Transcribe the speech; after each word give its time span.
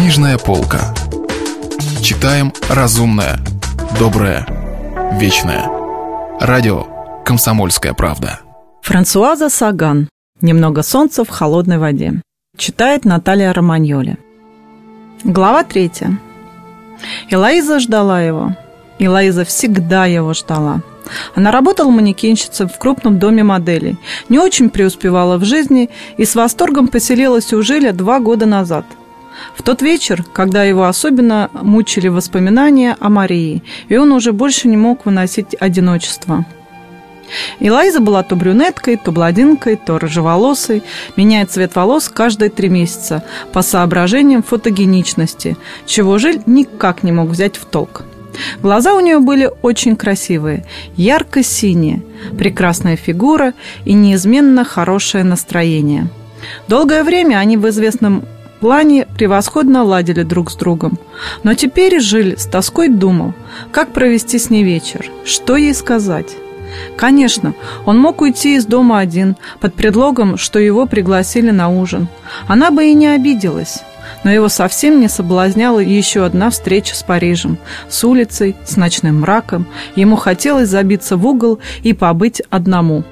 Книжная 0.00 0.38
полка. 0.38 0.94
Читаем 2.00 2.54
разумное, 2.70 3.38
доброе, 3.98 4.46
вечное. 5.20 5.66
Радио 6.40 6.86
«Комсомольская 7.22 7.92
правда». 7.92 8.40
Франсуаза 8.80 9.50
Саган. 9.50 10.08
«Немного 10.40 10.82
солнца 10.82 11.22
в 11.22 11.28
холодной 11.28 11.76
воде». 11.76 12.22
Читает 12.56 13.04
Наталья 13.04 13.52
Романьоли. 13.52 14.16
Глава 15.22 15.64
третья. 15.64 16.18
Элоиза 17.28 17.78
ждала 17.78 18.22
его. 18.22 18.56
Элоиза 18.98 19.44
всегда 19.44 20.06
его 20.06 20.32
ждала. 20.32 20.80
Она 21.34 21.50
работала 21.50 21.90
манекенщицей 21.90 22.68
в 22.68 22.78
крупном 22.78 23.18
доме 23.18 23.42
моделей, 23.44 23.98
не 24.30 24.38
очень 24.38 24.70
преуспевала 24.70 25.36
в 25.36 25.44
жизни 25.44 25.90
и 26.16 26.24
с 26.24 26.34
восторгом 26.34 26.88
поселилась 26.88 27.52
у 27.52 27.60
Жиля 27.62 27.92
два 27.92 28.18
года 28.18 28.46
назад. 28.46 28.86
В 29.54 29.62
тот 29.62 29.82
вечер, 29.82 30.24
когда 30.32 30.64
его 30.64 30.84
особенно 30.84 31.50
мучили 31.52 32.08
воспоминания 32.08 32.96
о 33.00 33.08
Марии, 33.08 33.62
и 33.88 33.96
он 33.96 34.12
уже 34.12 34.32
больше 34.32 34.68
не 34.68 34.76
мог 34.76 35.06
выносить 35.06 35.54
одиночество. 35.58 36.44
Элайза 37.60 38.00
была 38.00 38.22
то 38.22 38.36
брюнеткой, 38.36 38.96
то 38.96 39.12
бладинкой, 39.12 39.76
то 39.76 39.98
рыжеволосой, 39.98 40.82
меняет 41.16 41.50
цвет 41.50 41.74
волос 41.76 42.08
каждые 42.08 42.50
три 42.50 42.68
месяца 42.68 43.22
по 43.52 43.62
соображениям 43.62 44.42
фотогеничности, 44.42 45.56
чего 45.86 46.18
Жиль 46.18 46.42
никак 46.46 47.02
не 47.02 47.12
мог 47.12 47.28
взять 47.28 47.56
в 47.56 47.64
толк. 47.66 48.04
Глаза 48.62 48.94
у 48.94 49.00
нее 49.00 49.18
были 49.18 49.50
очень 49.62 49.96
красивые, 49.96 50.64
ярко-синие, 50.96 52.02
прекрасная 52.38 52.96
фигура 52.96 53.54
и 53.84 53.92
неизменно 53.92 54.64
хорошее 54.64 55.24
настроение. 55.24 56.08
Долгое 56.68 57.04
время 57.04 57.36
они 57.36 57.56
в 57.56 57.68
известном 57.68 58.24
плане 58.60 59.06
превосходно 59.16 59.82
ладили 59.82 60.22
друг 60.22 60.50
с 60.50 60.54
другом. 60.54 60.98
Но 61.42 61.54
теперь 61.54 62.00
Жиль 62.00 62.38
с 62.38 62.46
тоской 62.46 62.88
думал, 62.88 63.34
как 63.72 63.92
провести 63.92 64.38
с 64.38 64.50
ней 64.50 64.62
вечер, 64.62 65.06
что 65.24 65.56
ей 65.56 65.74
сказать. 65.74 66.36
Конечно, 66.96 67.54
он 67.84 67.98
мог 67.98 68.20
уйти 68.20 68.56
из 68.56 68.64
дома 68.64 69.00
один, 69.00 69.36
под 69.60 69.74
предлогом, 69.74 70.36
что 70.36 70.58
его 70.58 70.86
пригласили 70.86 71.50
на 71.50 71.68
ужин. 71.68 72.08
Она 72.46 72.70
бы 72.70 72.86
и 72.86 72.94
не 72.94 73.08
обиделась. 73.08 73.80
Но 74.22 74.30
его 74.30 74.48
совсем 74.48 75.00
не 75.00 75.08
соблазняла 75.08 75.80
еще 75.80 76.24
одна 76.24 76.50
встреча 76.50 76.94
с 76.94 77.02
Парижем, 77.02 77.58
с 77.88 78.04
улицей, 78.04 78.54
с 78.66 78.76
ночным 78.76 79.20
мраком. 79.20 79.66
Ему 79.96 80.16
хотелось 80.16 80.68
забиться 80.68 81.16
в 81.16 81.26
угол 81.26 81.58
и 81.82 81.92
побыть 81.92 82.42
одному. 82.50 83.04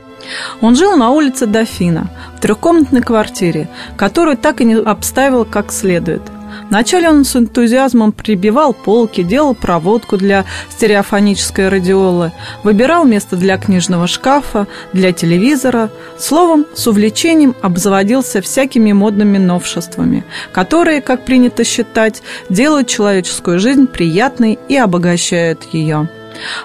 Он 0.61 0.77
жил 0.77 0.97
на 0.97 1.11
улице 1.11 1.47
Дофина, 1.47 2.09
в 2.37 2.41
трехкомнатной 2.41 3.03
квартире, 3.03 3.69
которую 3.97 4.37
так 4.37 4.61
и 4.61 4.65
не 4.65 4.77
обставил 4.77 5.45
как 5.45 5.73
следует– 5.73 6.23
Вначале 6.71 7.09
он 7.09 7.25
с 7.25 7.35
энтузиазмом 7.37 8.13
прибивал 8.13 8.75
полки, 8.75 9.23
делал 9.23 9.55
проводку 9.55 10.17
для 10.17 10.45
стереофонической 10.71 11.69
радиолы, 11.69 12.33
выбирал 12.63 13.05
место 13.05 13.37
для 13.37 13.57
книжного 13.59 14.07
шкафа, 14.07 14.67
для 14.93 15.13
телевизора. 15.13 15.91
Словом, 16.19 16.67
с 16.75 16.87
увлечением 16.87 17.55
обзаводился 17.63 18.43
всякими 18.43 18.93
модными 18.93 19.39
новшествами, 19.39 20.25
которые, 20.53 21.01
как 21.01 21.25
принято 21.25 21.65
считать, 21.65 22.23
делают 22.51 22.89
человеческую 22.89 23.59
жизнь 23.59 23.87
приятной 23.87 24.59
и 24.69 24.77
обогащают 24.77 25.63
ее. 25.73 26.09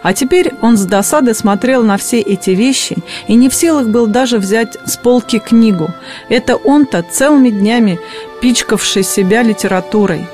А 0.02 0.14
теперь 0.14 0.54
он 0.62 0.78
с 0.78 0.86
досадой 0.86 1.36
смотрел 1.36 1.84
на 1.84 1.98
все 1.98 2.20
эти 2.20 2.52
вещи 2.52 2.98
и 3.28 3.36
не 3.36 3.50
в 3.50 3.54
силах 3.54 3.88
был 3.88 4.08
даже 4.08 4.38
взять 4.38 4.78
с 4.86 4.98
полки 4.98 5.40
книгу. 5.40 5.92
Это 6.30 6.56
он-то 6.56 7.04
целыми 7.04 7.50
днями 7.50 8.00
пичкавший 8.42 9.04
себя 9.04 9.44
литературой. 9.44 10.28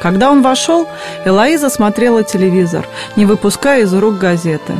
Когда 0.00 0.30
он 0.30 0.42
вошел, 0.42 0.86
Элоиза 1.24 1.70
смотрела 1.70 2.22
телевизор, 2.22 2.86
не 3.16 3.24
выпуская 3.24 3.82
из 3.82 3.94
рук 3.94 4.18
газеты. 4.18 4.74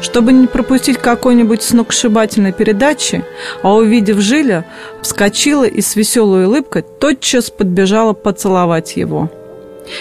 Чтобы 0.00 0.32
не 0.32 0.46
пропустить 0.46 0.98
какой-нибудь 0.98 1.62
сногсшибательной 1.62 2.52
передачи, 2.52 3.24
а 3.62 3.72
увидев 3.74 4.18
Жиля, 4.18 4.66
вскочила 5.00 5.64
и 5.64 5.80
с 5.80 5.96
веселой 5.96 6.46
улыбкой 6.46 6.82
тотчас 6.82 7.50
подбежала 7.50 8.12
поцеловать 8.12 8.96
его. 8.96 9.30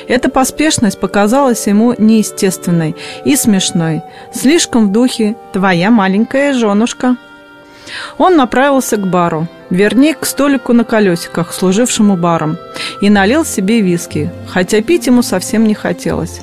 Эта 0.07 0.29
поспешность 0.29 0.99
показалась 0.99 1.67
ему 1.67 1.93
неестественной 1.97 2.95
и 3.25 3.35
смешной, 3.35 4.01
слишком 4.33 4.87
в 4.87 4.91
духе 4.91 5.35
«твоя 5.51 5.91
маленькая 5.91 6.53
женушка». 6.53 7.17
Он 8.17 8.37
направился 8.37 8.97
к 8.97 9.05
бару, 9.07 9.47
вернее, 9.69 10.13
к 10.13 10.25
столику 10.25 10.73
на 10.73 10.83
колесиках, 10.83 11.53
служившему 11.53 12.15
баром, 12.15 12.57
и 13.01 13.09
налил 13.09 13.45
себе 13.45 13.81
виски, 13.81 14.31
хотя 14.47 14.81
пить 14.81 15.07
ему 15.07 15.21
совсем 15.21 15.65
не 15.65 15.73
хотелось. 15.73 16.41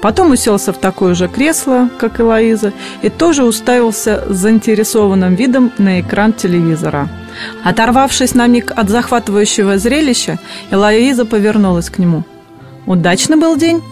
Потом 0.00 0.30
уселся 0.30 0.72
в 0.72 0.78
такое 0.78 1.14
же 1.14 1.28
кресло, 1.28 1.90
как 1.98 2.20
и 2.20 2.22
Лоиза, 2.22 2.72
и 3.02 3.10
тоже 3.10 3.44
уставился 3.44 4.24
с 4.28 4.36
заинтересованным 4.36 5.34
видом 5.34 5.72
на 5.76 6.00
экран 6.00 6.32
телевизора. 6.32 7.08
Оторвавшись 7.64 8.34
на 8.34 8.46
миг 8.46 8.72
от 8.74 8.88
захватывающего 8.88 9.76
зрелища, 9.76 10.38
Элоиза 10.70 11.26
повернулась 11.26 11.90
к 11.90 11.98
нему– 11.98 12.22
Удачный 12.86 13.36
был 13.36 13.56
день? 13.56 13.82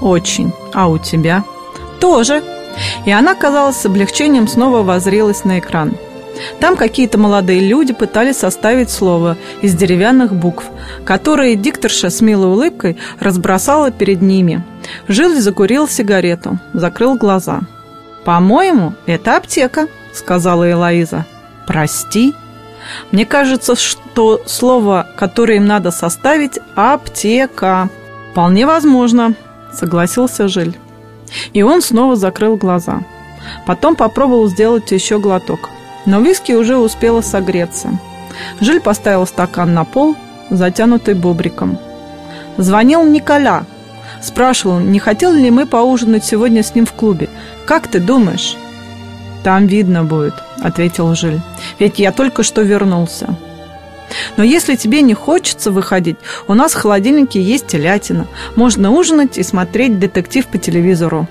Очень. 0.00 0.52
А 0.74 0.88
у 0.88 0.98
тебя? 0.98 1.44
Тоже. 2.00 2.42
И 3.06 3.10
она, 3.10 3.34
казалось, 3.34 3.76
с 3.76 3.86
облегчением 3.86 4.48
снова 4.48 4.82
возрилась 4.82 5.44
на 5.44 5.58
экран. 5.58 5.96
Там 6.60 6.76
какие-то 6.76 7.18
молодые 7.18 7.60
люди 7.60 7.92
пытались 7.92 8.36
составить 8.36 8.90
слово 8.90 9.36
из 9.60 9.74
деревянных 9.74 10.32
букв, 10.32 10.64
которые 11.04 11.56
дикторша 11.56 12.10
с 12.10 12.20
милой 12.20 12.50
улыбкой 12.50 12.96
разбросала 13.18 13.90
перед 13.90 14.22
ними. 14.22 14.64
Жиль 15.08 15.40
закурил 15.40 15.88
сигарету, 15.88 16.58
закрыл 16.72 17.16
глаза. 17.16 17.60
«По-моему, 18.24 18.94
это 19.06 19.36
аптека»,— 19.36 19.88
сказала 20.12 20.70
Элоиза. 20.70 21.24
«Прости». 21.66 22.34
Мне 23.10 23.26
кажется, 23.26 23.76
что 23.76 24.40
слово, 24.46 25.06
которое 25.16 25.56
им 25.56 25.66
надо 25.66 25.90
составить, 25.90 26.58
аптека. 26.74 27.90
«Вполне 28.38 28.66
возможно»,— 28.66 29.34
согласился 29.72 30.46
Жиль. 30.46 30.78
И 31.54 31.64
он 31.64 31.82
снова 31.82 32.14
закрыл 32.14 32.54
глаза. 32.54 33.00
Потом 33.66 33.96
попробовал 33.96 34.46
сделать 34.46 34.92
еще 34.92 35.18
глоток. 35.18 35.70
Но 36.06 36.20
виски 36.20 36.52
уже 36.52 36.76
успела 36.76 37.20
согреться. 37.20 37.98
Жиль 38.60 38.78
поставил 38.78 39.26
стакан 39.26 39.74
на 39.74 39.84
пол, 39.84 40.14
затянутый 40.50 41.14
бобриком. 41.14 41.80
Звонил 42.58 43.02
Николя. 43.02 43.64
Спрашивал, 44.22 44.78
не 44.78 45.00
хотел 45.00 45.32
ли 45.32 45.50
мы 45.50 45.66
поужинать 45.66 46.24
сегодня 46.24 46.62
с 46.62 46.76
ним 46.76 46.86
в 46.86 46.92
клубе. 46.92 47.28
«Как 47.66 47.88
ты 47.88 47.98
думаешь?» 47.98 48.56
«Там 49.42 49.66
видно 49.66 50.04
будет»,— 50.04 50.34
ответил 50.62 51.12
Жиль. 51.16 51.40
«Ведь 51.80 51.98
я 51.98 52.12
только 52.12 52.44
что 52.44 52.62
вернулся». 52.62 53.36
Но 54.36 54.44
если 54.44 54.76
тебе 54.76 55.02
не 55.02 55.14
хочется 55.14 55.70
выходить, 55.70 56.16
у 56.46 56.54
нас 56.54 56.72
в 56.72 56.80
холодильнике 56.80 57.40
есть 57.40 57.66
телятина. 57.66 58.26
Можно 58.56 58.90
ужинать 58.90 59.38
и 59.38 59.42
смотреть 59.42 59.98
детектив 59.98 60.46
по 60.46 60.58
телевизору. 60.58 61.28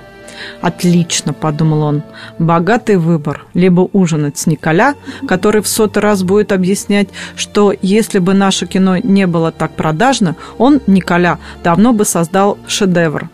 «Отлично»,— 0.61 1.33
подумал 1.33 1.81
он,— 1.81 2.03
«богатый 2.39 2.97
выбор. 2.97 3.45
Либо 3.53 3.89
ужинать 3.93 4.37
с 4.37 4.47
Николя, 4.47 4.95
который 5.27 5.61
в 5.61 5.67
сотый 5.67 6.01
раз 6.01 6.23
будет 6.23 6.51
объяснять, 6.51 7.09
что 7.35 7.73
если 7.81 8.19
бы 8.19 8.33
наше 8.33 8.65
кино 8.65 8.97
не 8.97 9.27
было 9.27 9.51
так 9.51 9.71
продажно, 9.71 10.35
он, 10.57 10.81
Николя, 10.87 11.39
давно 11.63 11.93
бы 11.93 12.05
создал 12.05 12.57
шедевр. 12.67 13.29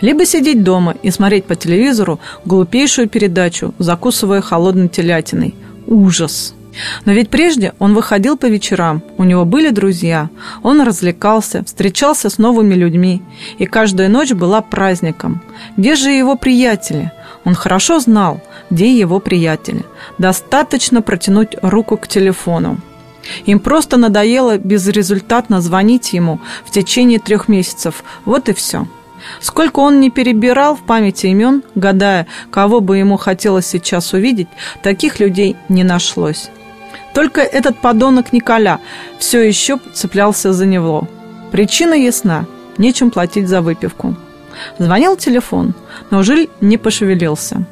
Либо 0.00 0.24
сидеть 0.26 0.62
дома 0.62 0.94
и 1.02 1.10
смотреть 1.10 1.44
по 1.44 1.54
телевизору 1.54 2.20
глупейшую 2.44 3.08
передачу, 3.08 3.74
закусывая 3.78 4.40
холодной 4.40 4.88
телятиной. 4.88 5.54
Ужас!» 5.86 6.54
Но 7.04 7.12
ведь 7.12 7.30
прежде 7.30 7.72
он 7.78 7.94
выходил 7.94 8.36
по 8.36 8.46
вечерам, 8.46 9.02
у 9.16 9.24
него 9.24 9.44
были 9.44 9.70
друзья, 9.70 10.30
он 10.62 10.80
развлекался, 10.82 11.64
встречался 11.64 12.30
с 12.30 12.38
новыми 12.38 12.74
людьми, 12.74 13.22
и 13.58 13.66
каждая 13.66 14.08
ночь 14.08 14.32
была 14.32 14.60
праздником. 14.60 15.42
Где 15.76 15.96
же 15.96 16.10
его 16.10 16.36
приятели? 16.36 17.12
Он 17.44 17.54
хорошо 17.54 18.00
знал, 18.00 18.40
где 18.70 18.92
его 18.92 19.20
приятели. 19.20 19.84
Достаточно 20.18 21.02
протянуть 21.02 21.56
руку 21.62 21.96
к 21.96 22.08
телефону. 22.08 22.78
Им 23.46 23.60
просто 23.60 23.96
надоело 23.96 24.58
безрезультатно 24.58 25.60
звонить 25.60 26.12
ему 26.12 26.40
в 26.64 26.70
течение 26.70 27.18
трех 27.18 27.48
месяцев. 27.48 28.04
Вот 28.24 28.48
и 28.48 28.54
все. 28.54 28.86
Сколько 29.40 29.80
он 29.80 30.00
не 30.00 30.10
перебирал 30.10 30.76
в 30.76 30.82
памяти 30.82 31.26
имен, 31.26 31.62
гадая, 31.74 32.26
кого 32.50 32.80
бы 32.80 32.98
ему 32.98 33.16
хотелось 33.16 33.66
сейчас 33.66 34.12
увидеть, 34.12 34.48
таких 34.82 35.20
людей 35.20 35.56
не 35.68 35.84
нашлось. 35.84 36.50
Только 37.14 37.40
этот 37.40 37.78
подонок 37.78 38.32
Николя 38.32 38.80
все 39.18 39.40
еще 39.40 39.78
цеплялся 39.92 40.52
за 40.52 40.66
него. 40.66 41.08
Причина 41.50 41.94
ясна– 41.94 42.46
нечем 42.78 43.10
платить 43.10 43.48
за 43.48 43.60
выпивку. 43.60 44.14
Звонил 44.78 45.16
телефон, 45.16 45.74
но 46.10 46.22
Жиль 46.22 46.48
не 46.60 46.78
пошевелился. 46.78 47.64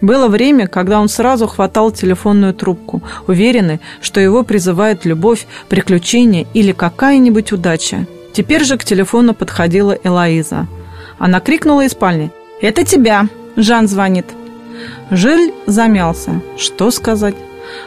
Было 0.00 0.28
время, 0.28 0.66
когда 0.66 1.00
он 1.00 1.08
сразу 1.08 1.46
хватал 1.46 1.90
телефонную 1.90 2.54
трубку, 2.54 3.02
уверенный, 3.26 3.80
что 4.00 4.20
его 4.20 4.42
призывает 4.42 5.04
любовь, 5.04 5.46
приключения 5.68 6.46
или 6.54 6.72
какая-нибудь 6.72 7.52
удача. 7.52 8.06
Теперь 8.32 8.64
же 8.64 8.76
к 8.76 8.84
телефону 8.84 9.34
подходила 9.34 9.96
Элоиза. 10.04 10.66
Она 11.18 11.40
крикнула 11.40 11.84
из 11.84 11.92
спальни. 11.92 12.30
«Это 12.60 12.84
тебя! 12.84 13.28
Жан 13.56 13.88
звонит!» 13.88 14.26
Жиль 15.10 15.52
замялся. 15.66 16.40
Что 16.56 16.90
сказать? 16.90 17.34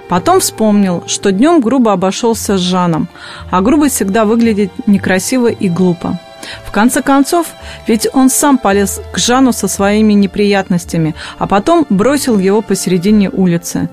Потом 0.09 0.39
вспомнил, 0.39 1.03
что 1.07 1.31
днем 1.31 1.61
грубо 1.61 1.93
обошелся 1.93 2.57
с 2.57 2.61
Жаном, 2.61 3.07
а 3.49 3.61
грубость 3.61 3.95
всегда 3.95 4.25
выглядит 4.25 4.71
некрасиво 4.87 5.47
и 5.47 5.69
глупо. 5.69 6.19
В 6.65 6.71
конце 6.71 7.01
концов, 7.01 7.47
ведь 7.87 8.07
он 8.13 8.29
сам 8.29 8.57
полез 8.57 9.01
к 9.11 9.17
Жану 9.17 9.53
со 9.53 9.67
своими 9.67 10.13
неприятностями, 10.13 11.15
а 11.37 11.47
потом 11.47 11.85
бросил 11.89 12.37
его 12.37 12.61
посередине 12.61 13.29
улицы. 13.29 13.89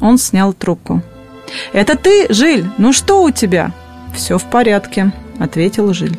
Он 0.00 0.18
снял 0.18 0.52
трубку. 0.52 1.02
«Это 1.72 1.96
ты, 1.96 2.32
Жиль? 2.32 2.66
Ну 2.78 2.92
что 2.92 3.22
у 3.22 3.30
тебя?» 3.30 3.72
«Все 4.14 4.38
в 4.38 4.44
порядке»,— 4.44 5.12
ответил 5.38 5.92
Жиль. 5.92 6.18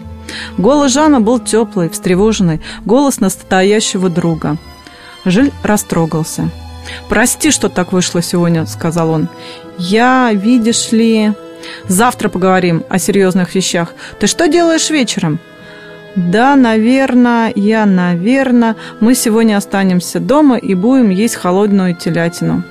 Голос 0.58 0.92
Жана 0.92 1.20
был 1.20 1.40
теплый, 1.40 1.90
встревоженный, 1.90 2.62
голос 2.86 3.20
настоящего 3.20 4.10
друга. 4.10 4.58
Жиль 5.26 5.52
растрогался. 5.64 6.50
«Прости, 7.10 7.52
что 7.52 7.70
так 7.70 7.92
вышло 7.92 8.22
сегодня»,— 8.22 8.66
сказал 8.68 9.12
он. 9.12 9.30
«Я, 9.78 10.32
видишь 10.34 10.92
ли...» 10.92 11.34
«Завтра 11.88 12.30
поговорим 12.30 12.84
о 12.90 12.98
серьезных 12.98 13.54
вещах. 13.54 13.94
Ты 14.20 14.28
что 14.28 14.48
делаешь 14.48 14.90
вечером?» 14.90 15.40
«Да, 16.16 16.56
наверное, 16.56 17.54
я, 17.56 17.86
наверное, 17.86 18.76
мы 19.00 19.16
сегодня 19.16 19.58
останемся 19.58 20.20
дома 20.20 20.58
и 20.58 20.74
будем 20.74 21.10
есть 21.10 21.36
холодную 21.36 21.96
телятину». 21.96 22.64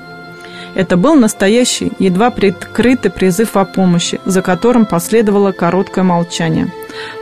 Это 0.75 0.97
был 0.97 1.15
настоящий, 1.15 1.93
едва 1.99 2.31
прикрытый 2.31 3.11
призыв 3.11 3.57
о 3.57 3.65
помощи, 3.65 4.21
за 4.25 4.41
которым 4.41 4.87
последовало 4.87 5.53
короткое 5.53 6.05
молчание. 6.05 6.73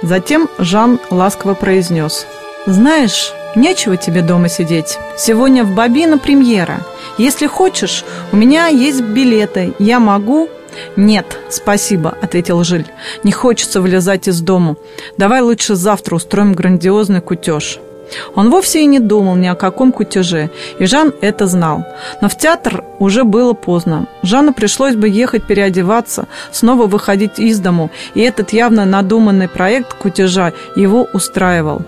Затем 0.02 0.48
Жан 0.58 0.98
ласково 1.10 1.54
произнес. 1.54 2.26
«Знаешь, 2.66 3.32
нечего 3.54 3.96
тебе 3.96 4.22
дома 4.22 4.48
сидеть. 4.48 4.98
Сегодня 5.16 5.64
в 5.64 5.74
Бабино 5.74 6.18
премьера. 6.18 6.80
Если 7.18 7.46
хочешь, 7.46 8.04
у 8.32 8.36
меня 8.36 8.66
есть 8.68 9.00
билеты. 9.00 9.74
Я 9.78 10.00
могу...» 10.00 10.48
«Нет, 10.96 11.38
спасибо»,— 11.50 12.16
ответил 12.22 12.62
Жиль. 12.64 12.86
«Не 13.24 13.32
хочется 13.32 13.80
вылезать 13.80 14.28
из 14.28 14.40
дому. 14.40 14.76
Давай 15.16 15.40
лучше 15.40 15.74
завтра 15.74 16.16
устроим 16.16 16.54
грандиозный 16.54 17.20
кутеж». 17.20 17.80
Он 18.34 18.50
вовсе 18.50 18.82
и 18.82 18.86
не 18.86 19.00
думал 19.00 19.36
ни 19.36 19.46
о 19.46 19.54
каком 19.54 19.92
кутеже, 19.92 20.50
и 20.78 20.86
Жан 20.86 21.12
это 21.20 21.46
знал. 21.46 21.84
Но 22.22 22.28
в 22.30 22.38
театр 22.38 22.82
уже 22.98 23.24
было 23.24 23.52
поздно. 23.52 24.06
Жанну 24.22 24.54
пришлось 24.54 24.94
бы 24.94 25.08
ехать 25.08 25.46
переодеваться, 25.46 26.26
снова 26.50 26.86
выходить 26.86 27.38
из 27.38 27.60
дому, 27.60 27.90
и 28.14 28.20
этот 28.20 28.54
явно 28.54 28.86
надуманный 28.86 29.48
проект 29.48 29.92
кутежа 29.92 30.54
его 30.74 31.06
устраивал. 31.12 31.82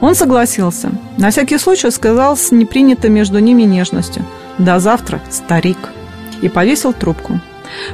Он 0.00 0.14
согласился. 0.14 0.90
На 1.18 1.30
всякий 1.30 1.58
случай 1.58 1.90
сказал 1.90 2.36
с 2.36 2.52
непринятой 2.52 3.10
между 3.10 3.38
ними 3.38 3.62
нежностью 3.62 4.24
«До 4.58 4.80
завтра, 4.80 5.20
старик» 5.30 5.78
и 6.42 6.48
повесил 6.48 6.92
трубку. 6.92 7.40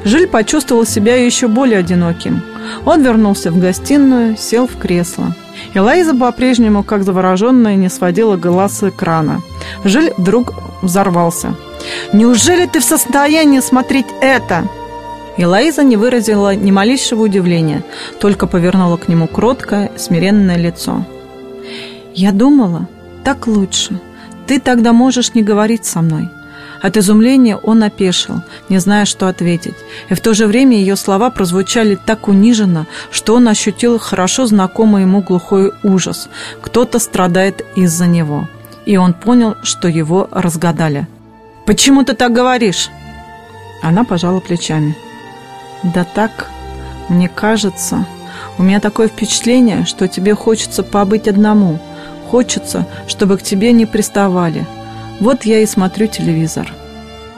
Жиль 0.05 0.27
почувствовал 0.27 0.87
себя 0.87 1.17
еще 1.17 1.49
более 1.49 1.79
одиноким. 1.79 2.43
Он 2.85 3.03
вернулся 3.03 3.51
в 3.51 3.59
гостиную, 3.59 4.37
сел 4.37 4.67
в 4.67 4.79
кресло. 4.79 5.35
Элайза 5.75 6.15
по-прежнему, 6.15 6.83
как 6.83 7.03
завороженная, 7.03 7.77
не 7.77 7.89
сводила 7.89 8.37
глаз 8.37 8.79
с 8.79 8.89
экрана. 8.89 9.43
Жиль 9.85 10.13
вдруг 10.17 10.55
взорвался. 10.83 11.55
«Неужели 12.13 12.67
ты 12.67 12.81
в 12.81 12.85
состоянии 12.85 13.61
смотреть 13.61 14.07
это?» 14.21 14.69
Элайза 15.37 15.83
не 15.83 15.97
выразила 15.97 16.55
ни 16.55 16.71
малейшего 16.71 17.23
удивления, 17.23 17.83
только 18.21 18.47
повернула 18.47 18.97
к 18.97 19.09
нему 19.09 19.27
кроткое, 19.27 19.93
смиренное 19.97 20.57
лицо. 20.57 21.05
«Я 22.17 22.33
думала, 22.33 22.89
так 23.25 23.47
лучше. 23.47 24.01
Ты 24.47 24.59
тогда 24.59 24.93
можешь 24.93 25.35
не 25.35 25.43
говорить 25.43 25.85
со 25.85 26.01
мной. 26.01 26.31
От 26.83 26.97
изумления 26.97 27.57
он 27.57 27.83
опешил, 27.83 28.43
не 28.71 28.79
зная, 28.79 29.05
что 29.05 29.29
ответить. 29.29 29.75
И 30.09 30.15
в 30.15 30.21
то 30.21 30.33
же 30.33 30.47
время 30.47 30.79
ее 30.79 30.97
слова 30.97 31.29
прозвучали 31.29 31.95
так 31.95 32.29
униженно, 32.29 32.87
что 33.11 33.35
он 33.35 33.49
ощутил 33.49 33.99
хорошо 33.99 34.47
знакомый 34.47 35.03
ему 35.03 35.21
глухой 35.21 35.73
ужас. 35.83 36.31
Кто-то 36.63 36.99
страдает 36.99 37.63
из-за 37.77 38.07
него. 38.07 38.49
И 38.87 38.97
он 38.97 39.13
понял, 39.13 39.57
что 39.63 39.89
его 39.89 40.29
разгадали. 40.31 41.07
«Почему 41.67 42.03
ты 42.03 42.15
так 42.15 42.33
говоришь?» 42.33 42.89
Она 43.83 44.05
пожала 44.05 44.41
плечами. 44.41 44.97
«Да 45.83 46.05
так, 46.05 46.49
мне 47.11 47.29
кажется, 47.29 48.07
у 48.57 48.63
меня 48.63 48.81
такое 48.81 49.09
впечатление, 49.09 49.85
что 49.85 50.09
тебе 50.09 50.35
хочется 50.35 50.83
побыть 50.83 51.29
одному. 51.29 51.79
Хочется, 52.31 52.87
чтобы 53.07 53.39
к 53.39 53.43
тебе 53.43 53.73
не 53.73 53.87
приставали. 53.87 54.67
Вот 55.21 55.45
я 55.45 55.61
и 55.61 55.67
смотрю 55.67 56.07
телевизор. 56.07 56.73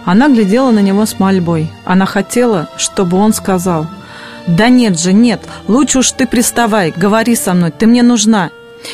Она 0.05 0.29
глядела 0.29 0.71
на 0.71 0.79
него 0.81 1.05
с 1.05 1.19
мольбой. 1.19 1.71
Она 1.85 2.07
хотела, 2.07 2.69
чтобы 2.77 3.19
он 3.19 3.33
сказал. 3.33 3.87
«Да 4.47 4.71
нет 4.71 4.99
же, 4.99 5.13
нет, 5.13 5.43
лучше 5.67 5.99
уж 5.99 6.11
ты 6.13 6.27
приставай, 6.27 6.91
говори 6.97 7.37
со 7.37 7.53
мной, 7.53 7.71
ты 7.71 7.87
мне 7.87 8.03
нужна». 8.03 8.51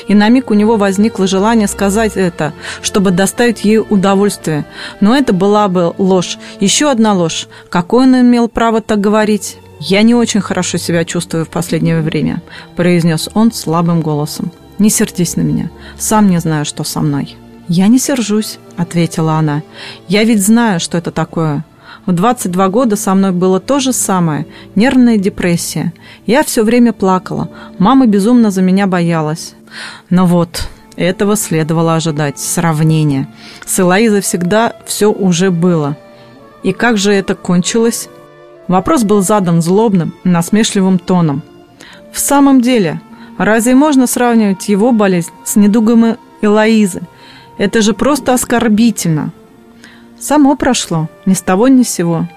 И 0.08 0.14
на 0.14 0.28
миг 0.28 0.50
у 0.50 0.54
него 0.54 0.76
возникло 0.76 1.26
желание 1.28 1.68
сказать 1.68 2.16
это, 2.16 2.52
чтобы 2.82 3.12
доставить 3.12 3.64
ей 3.64 3.78
удовольствие. 3.78 4.64
Но 5.00 5.14
это 5.14 5.32
была 5.32 5.68
бы 5.68 5.94
ложь, 5.98 6.38
еще 6.58 6.90
одна 6.90 7.12
ложь. 7.12 7.46
Какой 7.68 8.04
он 8.04 8.20
имел 8.20 8.48
право 8.48 8.80
так 8.80 9.00
говорить? 9.00 9.58
«Я 9.78 10.02
не 10.02 10.14
очень 10.14 10.40
хорошо 10.40 10.78
себя 10.78 11.04
чувствую 11.04 11.44
в 11.44 11.50
последнее 11.50 12.00
время»,– 12.00 12.42
произнес 12.76 13.28
он 13.34 13.52
слабым 13.52 14.00
голосом. 14.00 14.50
«Не 14.78 14.90
сердись 14.90 15.36
на 15.36 15.42
меня, 15.42 15.70
сам 15.98 16.28
не 16.28 16.38
знаю, 16.38 16.64
что 16.64 16.84
со 16.84 17.00
мной». 17.00 17.36
«Я 17.68 17.88
не 17.88 17.98
сержусь»,— 17.98 18.58
ответила 18.76 19.34
она. 19.34 19.62
«Я 20.08 20.24
ведь 20.24 20.44
знаю, 20.44 20.80
что 20.80 20.98
это 20.98 21.10
такое. 21.10 21.64
В 22.06 22.12
22 22.12 22.68
года 22.68 22.96
со 22.96 23.14
мной 23.14 23.32
было 23.32 23.60
то 23.60 23.80
же 23.80 23.94
самое, 23.94 24.46
нервная 24.74 25.16
депрессия. 25.16 25.94
Я 26.26 26.42
все 26.44 26.62
время 26.62 26.92
плакала, 26.92 27.48
мама 27.78 28.06
безумно 28.06 28.50
за 28.50 28.60
меня 28.60 28.86
боялась. 28.86 29.54
Но 30.10 30.26
вот, 30.26 30.68
этого 30.96 31.34
следовало 31.34 31.94
ожидать, 31.94 32.38
сравнение. 32.38 33.28
С 33.64 33.80
Элоизой 33.80 34.20
всегда 34.20 34.74
все 34.84 35.10
уже 35.10 35.50
было. 35.50 35.96
И 36.62 36.72
как 36.72 36.98
же 36.98 37.12
это 37.12 37.34
кончилось? 37.34 38.08
Вопрос 38.68 39.02
был 39.04 39.22
задан 39.22 39.62
злобным, 39.62 40.14
насмешливым 40.24 40.98
тоном. 40.98 41.42
В 42.12 42.18
самом 42.18 42.60
деле, 42.60 43.00
разве 43.38 43.74
можно 43.74 44.06
сравнивать 44.06 44.68
его 44.68 44.92
болезнь 44.92 45.30
с 45.44 45.56
недугом 45.56 46.16
Элоизы? 46.40 47.02
Это 47.58 47.82
же 47.82 47.92
просто 47.92 48.34
оскорбительно. 48.34 49.32
Само 50.18 50.56
прошло, 50.56 51.08
ни 51.26 51.34
с 51.34 51.42
того 51.42 51.68
ни 51.68 51.82
с 51.82 51.88
сего. 51.88 52.28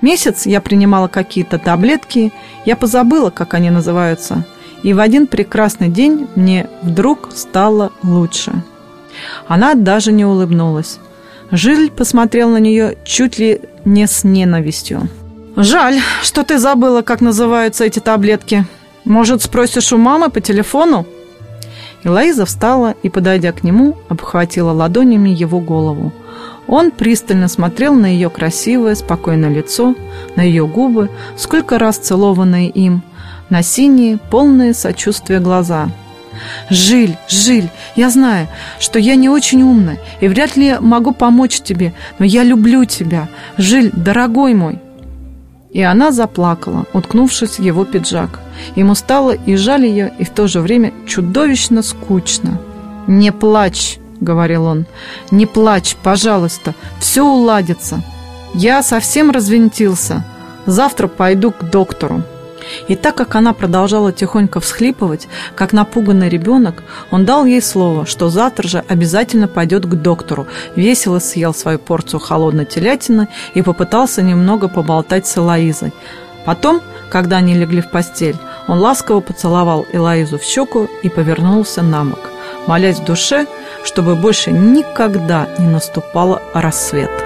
Месяц 0.00 0.46
я 0.46 0.60
принимала 0.60 1.08
какие-то 1.08 1.58
таблетки, 1.58 2.32
я 2.64 2.76
позабыла, 2.76 3.30
как 3.30 3.54
они 3.54 3.70
называются. 3.70 4.44
И 4.82 4.92
в 4.92 5.00
один 5.00 5.26
прекрасный 5.26 5.88
день 5.88 6.28
мне 6.34 6.68
вдруг 6.82 7.30
стало 7.34 7.92
лучше. 8.02 8.52
Она 9.48 9.74
даже 9.74 10.12
не 10.12 10.24
улыбнулась. 10.24 10.98
Жиль 11.50 11.90
посмотрел 11.90 12.50
на 12.50 12.58
нее 12.58 12.98
чуть 13.04 13.38
ли 13.38 13.60
не 13.84 14.06
с 14.06 14.24
ненавистью. 14.24 15.08
«Жаль, 15.56 16.00
что 16.22 16.42
ты 16.42 16.58
забыла, 16.58 17.02
как 17.02 17.20
называются 17.20 17.84
эти 17.84 17.98
таблетки. 17.98 18.66
Может, 19.06 19.40
спросишь 19.42 19.92
у 19.92 19.98
мамы 19.98 20.30
по 20.30 20.40
телефону?» 20.40 21.06
Элоиза 22.02 22.44
встала 22.44 22.94
и, 23.02 23.08
подойдя 23.08 23.52
к 23.52 23.62
нему, 23.62 23.96
обхватила 24.08 24.72
ладонями 24.72 25.30
его 25.30 25.60
голову. 25.60 26.12
Он 26.66 26.90
пристально 26.90 27.48
смотрел 27.48 27.94
на 27.94 28.06
ее 28.06 28.28
красивое, 28.30 28.96
спокойное 28.96 29.48
лицо, 29.48 29.94
на 30.34 30.42
ее 30.42 30.66
губы, 30.66 31.08
сколько 31.36 31.78
раз 31.78 31.98
целованные 31.98 32.68
им, 32.68 33.02
на 33.48 33.62
синие, 33.62 34.18
полные 34.18 34.74
сочувствия 34.74 35.38
глаза. 35.38 35.88
«Жиль, 36.68 37.16
Жиль, 37.28 37.70
я 37.94 38.10
знаю, 38.10 38.48
что 38.80 38.98
я 38.98 39.14
не 39.14 39.28
очень 39.28 39.62
умная 39.62 39.98
и 40.20 40.26
вряд 40.28 40.56
ли 40.56 40.76
могу 40.80 41.12
помочь 41.12 41.60
тебе, 41.60 41.94
но 42.18 42.24
я 42.26 42.42
люблю 42.42 42.84
тебя. 42.84 43.28
Жиль, 43.56 43.90
дорогой 43.94 44.52
мой!» 44.54 44.80
И 45.76 45.82
она 45.82 46.10
заплакала, 46.10 46.86
уткнувшись 46.94 47.58
в 47.58 47.62
его 47.62 47.84
пиджак. 47.84 48.40
Ему 48.76 48.94
стало 48.94 49.32
и 49.32 49.56
жаль 49.56 49.84
ее, 49.84 50.10
и 50.18 50.24
в 50.24 50.30
то 50.30 50.48
же 50.48 50.60
время 50.62 50.90
чудовищно 51.06 51.82
скучно. 51.82 52.58
«Не 53.06 53.30
плачь»,— 53.30 53.98
говорил 54.22 54.64
он,— 54.64 54.86
«не 55.30 55.44
плачь, 55.44 55.94
пожалуйста, 56.02 56.74
все 56.98 57.22
уладится. 57.22 58.02
Я 58.54 58.82
совсем 58.82 59.30
развинтился. 59.30 60.24
Завтра 60.64 61.08
пойду 61.08 61.50
к 61.50 61.64
доктору». 61.64 62.22
И 62.88 62.96
так 62.96 63.14
как 63.14 63.34
она 63.34 63.52
продолжала 63.52 64.12
тихонько 64.12 64.60
всхлипывать, 64.60 65.28
как 65.54 65.72
напуганный 65.72 66.28
ребенок, 66.28 66.82
он 67.10 67.24
дал 67.24 67.44
ей 67.44 67.62
слово, 67.62 68.06
что 68.06 68.28
завтра 68.28 68.68
же 68.68 68.84
обязательно 68.88 69.48
пойдет 69.48 69.86
к 69.86 69.94
доктору, 69.94 70.46
весело 70.74 71.18
съел 71.18 71.54
свою 71.54 71.78
порцию 71.78 72.20
холодной 72.20 72.64
телятины 72.64 73.28
и 73.54 73.62
попытался 73.62 74.22
немного 74.22 74.68
поболтать 74.68 75.26
с 75.26 75.36
Элоизой. 75.38 75.92
Потом, 76.44 76.80
когда 77.10 77.38
они 77.38 77.54
легли 77.54 77.80
в 77.80 77.90
постель, 77.90 78.36
он 78.68 78.78
ласково 78.78 79.20
поцеловал 79.20 79.86
Элоизу 79.92 80.38
в 80.38 80.42
щеку 80.42 80.88
и 81.02 81.08
повернулся 81.08 81.82
на 81.82 82.04
бок, 82.04 82.30
молясь 82.66 82.98
в 82.98 83.04
душе, 83.04 83.46
чтобы 83.84 84.14
больше 84.14 84.52
никогда 84.52 85.48
не 85.58 85.66
наступало 85.66 86.42
рассвет. 86.54 87.25